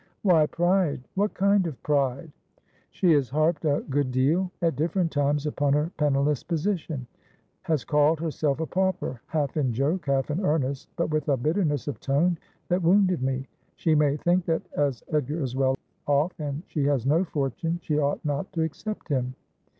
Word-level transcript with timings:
'Why 0.23 0.47
pride? 0.47 1.01
What 1.13 1.35
kind 1.35 1.67
of 1.67 1.83
pride?'' 1.83 2.31
She 2.89 3.11
has 3.13 3.29
harped 3.29 3.65
a 3.65 3.85
good 3.87 4.11
deal, 4.11 4.49
at 4.59 4.75
different 4.75 5.11
times, 5.11 5.45
upon 5.45 5.73
her 5.73 5.91
penniless 5.97 6.41
position; 6.41 7.05
has 7.61 7.83
called 7.85 8.19
herself 8.19 8.59
a 8.59 8.65
pauper, 8.65 9.21
half 9.27 9.57
in 9.57 9.71
joke, 9.71 10.07
half 10.07 10.31
in 10.31 10.43
earnest, 10.43 10.89
but 10.95 11.11
with 11.11 11.29
a 11.29 11.37
bitterness 11.37 11.87
of 11.87 11.99
tone 11.99 12.39
that 12.67 12.81
wounded 12.81 13.21
me. 13.21 13.45
She 13.75 13.93
may 13.93 14.17
think 14.17 14.45
that 14.45 14.63
as 14.75 15.03
Edgar 15.09 15.39
is 15.43 15.55
well 15.55 15.75
off, 16.07 16.31
and 16.39 16.63
she 16.65 16.85
has 16.85 17.05
no 17.05 17.23
fortune, 17.23 17.77
she 17.83 17.99
ought 17.99 18.25
not 18.25 18.51
to 18.53 18.63
accept 18.63 19.07
him. 19.07 19.35